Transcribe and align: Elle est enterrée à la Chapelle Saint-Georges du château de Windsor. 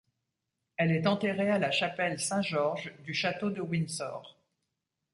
Elle 0.77 0.93
est 0.93 1.05
enterrée 1.05 1.51
à 1.51 1.59
la 1.59 1.69
Chapelle 1.69 2.19
Saint-Georges 2.19 2.91
du 3.03 3.13
château 3.13 3.51
de 3.51 3.61
Windsor. 3.61 4.35